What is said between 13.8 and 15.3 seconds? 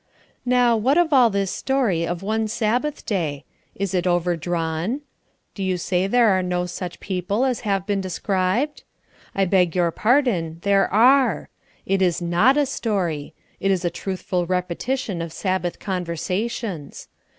a truthful repetition